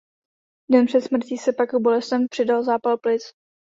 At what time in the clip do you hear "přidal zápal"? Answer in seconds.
2.27-2.97